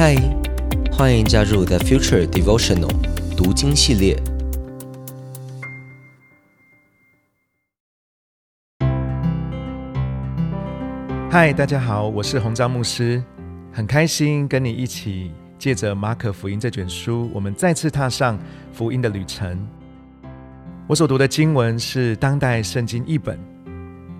[0.00, 0.14] 嗨，
[0.92, 2.88] 欢迎加入 The Future Devotional
[3.36, 4.16] 读经系列。
[11.28, 13.20] 嗨，大家好，我是洪章牧师，
[13.72, 18.38] 很开心跟你一起借着马可福音这卷书，我们再次踏上
[18.72, 19.66] 福音的旅程。
[20.86, 23.36] 我所读的经文是当代圣经译本。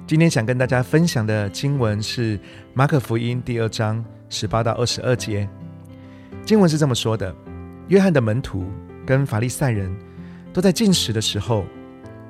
[0.09, 2.37] 今天想跟大家分享的经文是
[2.75, 5.49] 马可福音第二章十八到二十二节。
[6.48, 7.36] 经文是这么说的：
[7.88, 8.64] 约翰的门徒
[9.04, 9.94] 跟法利赛人
[10.50, 11.62] 都在进食的时候，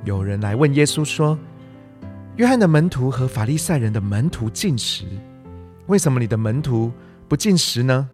[0.03, 1.39] 有人来问耶稣说。
[2.35, 5.05] 约翰的门徒和法利赛人的门徒进食，
[5.87, 6.91] 为什么你的门徒
[7.29, 8.11] 不进食呢？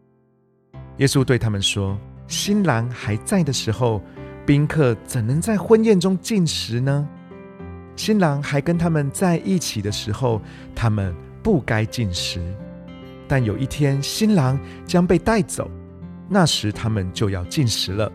[0.99, 4.03] 耶稣对他们说：“新郎还在的时候，
[4.45, 7.09] 宾客怎能在婚宴中进食呢？
[7.97, 10.39] 新郎还跟他们在一起的时候，
[10.75, 12.43] 他们不该进食。
[13.27, 15.71] 但有一天，新郎将被带走，
[16.29, 18.11] 那时他们就要进食了。”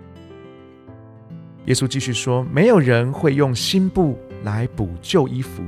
[1.66, 5.62] 耶稣继续说：“没有人会用新布来补旧衣服。”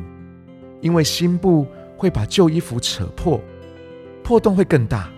[0.82, 3.40] 因为新布会把旧衣服扯破，
[4.24, 5.10] 破洞会更大。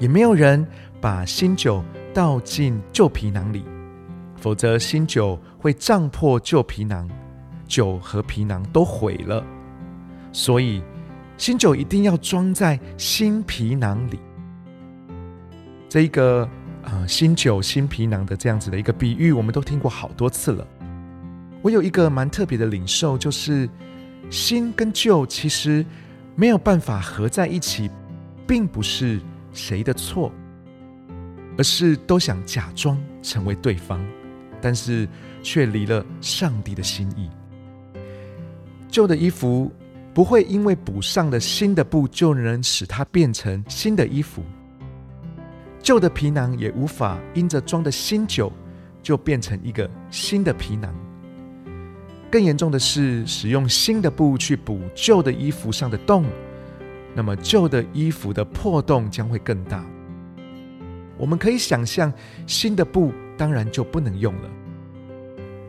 [0.00, 0.66] 也没有人
[1.00, 3.64] 把新酒倒进旧皮囊里，
[4.36, 7.08] 否则新酒会胀破旧皮囊，
[7.68, 9.44] 酒和皮囊都毁了。
[10.32, 10.82] 所以
[11.36, 14.18] 新酒一定要装在新皮囊里。
[15.92, 16.48] 这一个
[16.84, 20.66] 呃新酒新皮囊的这样子的一个比喻，我们都听过好多次了。
[21.60, 23.68] 我有一个蛮特别的领受，就是。
[24.30, 25.84] 新跟旧其实
[26.34, 27.90] 没有办法合在一起，
[28.46, 29.20] 并不是
[29.52, 30.32] 谁的错，
[31.58, 34.02] 而是都想假装成为对方，
[34.62, 35.06] 但是
[35.42, 37.28] 却离了上帝的心意。
[38.88, 39.70] 旧的衣服
[40.14, 44.42] 不会因为补上了新的布就能使它变成新的衣服，
[45.82, 48.52] 旧的皮囊也无法因着装的新酒
[49.02, 50.94] 就变成一个新的皮囊。
[52.30, 56.24] 更严重的是，使用新的布去补旧的衣服上的洞，
[57.14, 59.84] 那么旧的衣服的破洞将会更大。
[61.18, 62.10] 我们可以想象，
[62.46, 64.50] 新的布当然就不能用了，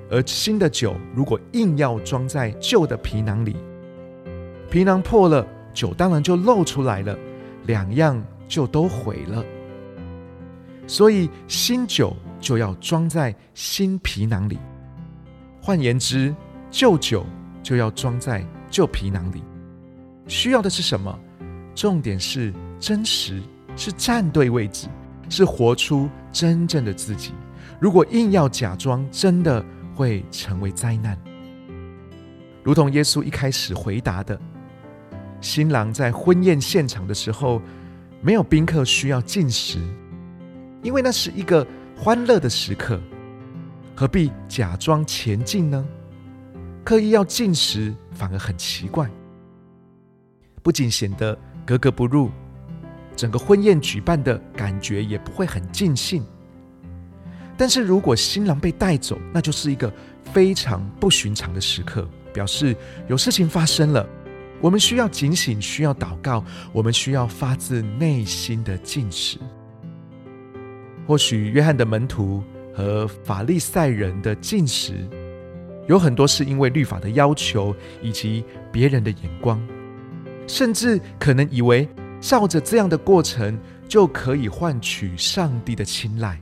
[0.09, 3.57] 而新的酒如果硬要装在旧的皮囊里，
[4.69, 7.17] 皮囊破了，酒当然就漏出来了，
[7.65, 9.43] 两样就都毁了。
[10.85, 14.59] 所以新酒就要装在新皮囊里。
[15.61, 16.35] 换言之，
[16.69, 17.25] 旧酒
[17.61, 19.41] 就要装在旧皮囊里，
[20.27, 21.17] 需要的是什么？
[21.73, 23.41] 重点是真实，
[23.75, 24.88] 是站对位置，
[25.29, 27.31] 是活出真正的自己。
[27.79, 29.63] 如果硬要假装，真的
[29.95, 31.17] 会成为灾难。
[32.61, 34.39] 如同耶稣一开始回答的：
[35.39, 37.61] 新郎在婚宴现场的时候，
[38.21, 39.79] 没有宾客需要进食，
[40.83, 41.66] 因为那是一个
[41.97, 43.01] 欢乐的时刻，
[43.95, 45.83] 何必假装前进呢？
[46.83, 49.09] 刻意要进食，反而很奇怪，
[50.61, 51.35] 不仅显得
[51.66, 52.29] 格格不入，
[53.16, 56.21] 整个婚宴举办的感觉也不会很尽兴。
[57.55, 59.91] 但是如果新郎被带走，那就是一个
[60.33, 62.75] 非常不寻常的时刻，表示
[63.07, 64.05] 有事情发生了。
[64.59, 69.38] 我们需要警醒，需要祷告，我们需要发自内心的进食。
[71.05, 72.43] 或许约翰的门徒
[72.73, 75.07] 和法利赛人的进食。
[75.87, 79.61] 有很多是因为律法的要求以及别人的眼光，
[80.47, 81.87] 甚至可能以为
[82.21, 86.41] 照着这样的过程就可以换取上帝的青睐。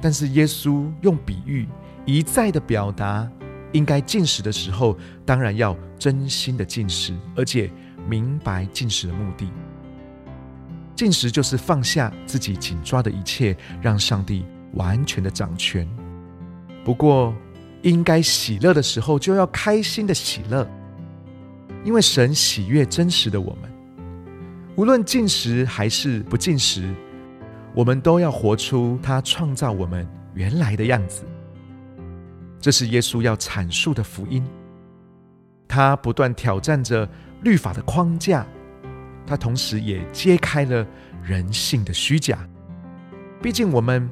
[0.00, 1.66] 但是耶稣用比喻
[2.04, 3.26] 一再的表达，
[3.72, 7.70] 应该进食的时候，当然要真心的进食，而且
[8.06, 9.48] 明白进食的目的。
[10.94, 14.44] 进食就是放下自己紧抓的一切，让上帝
[14.74, 15.88] 完全的掌权。
[16.84, 17.34] 不过。
[17.82, 20.64] 应该喜乐的时候，就要开心的喜乐，
[21.82, 23.68] 因为神喜悦真实的我们。
[24.76, 26.94] 无论进食还是不进食，
[27.74, 31.24] 我们都要活出他创造我们原来的样子。
[32.60, 34.46] 这是耶稣要阐述的福音。
[35.66, 37.08] 他不断挑战着
[37.42, 38.46] 律法的框架，
[39.32, 40.86] 他同时也揭开了
[41.24, 42.46] 人性的虚假。
[43.40, 44.06] 毕竟我们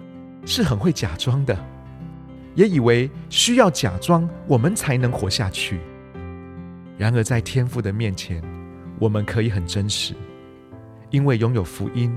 [0.46, 1.54] 是很会假装的。
[2.54, 5.78] 也以为需要假装我们才能活下去。
[6.96, 8.42] 然而，在天父的面前，
[8.98, 10.14] 我们可以很真实，
[11.10, 12.10] 因为拥有福音，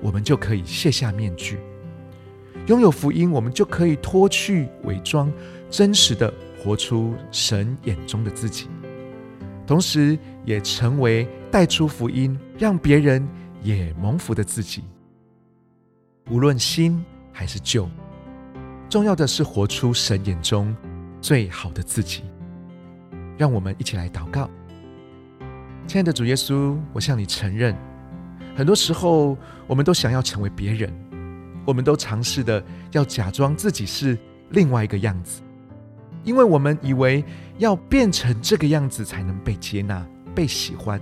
[0.00, 1.56] 我们就可以卸下面具；
[2.68, 5.32] 拥有福音，我们就可以脱去伪装，
[5.68, 6.32] 真实的
[6.62, 8.68] 活出神眼中的自己，
[9.66, 13.26] 同时也成为带出福音，让别人
[13.62, 14.84] 也蒙福的自己。
[16.30, 17.88] 无论新还是旧，
[18.88, 20.74] 重要的是活出神眼中
[21.20, 22.22] 最好的自己。
[23.36, 24.48] 让我们一起来祷告，
[25.86, 27.76] 亲爱的主耶稣，我向你承认，
[28.56, 29.36] 很多时候
[29.66, 30.92] 我们都想要成为别人，
[31.66, 34.16] 我们都尝试的要假装自己是
[34.50, 35.42] 另外一个样子，
[36.26, 37.24] 因为我们以为
[37.56, 41.00] 要变成这个样子才能被接纳、被喜欢，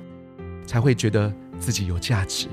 [0.64, 2.46] 才会觉得自己有价值。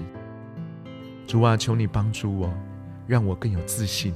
[1.27, 2.51] 主啊，求你帮助我，
[3.06, 4.13] 让我更有自信，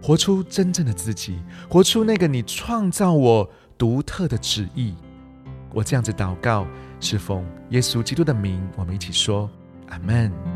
[0.00, 1.38] 活出真正的自己，
[1.68, 3.50] 活出那个你创造我。
[3.76, 4.94] 独特的旨意，
[5.72, 6.64] 我这样子祷告，
[7.00, 9.50] 是奉耶稣基督的名，我们一起说，
[9.88, 10.53] 阿门。